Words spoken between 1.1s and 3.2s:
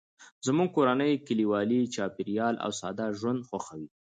کلیوالي چاپیریال او ساده